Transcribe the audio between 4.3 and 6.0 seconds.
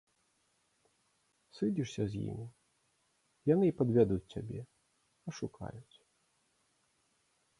цябе, ашукаюць.